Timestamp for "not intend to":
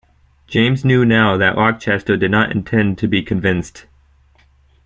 2.31-3.07